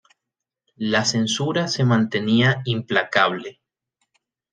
[0.77, 3.61] La censura se mantenía implacable.